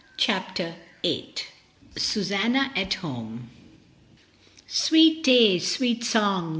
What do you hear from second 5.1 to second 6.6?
day, sweet songs.